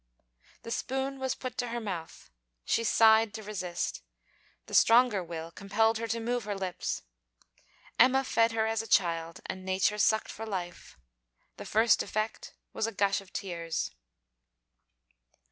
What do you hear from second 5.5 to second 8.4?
compelled her to move her lips. Emma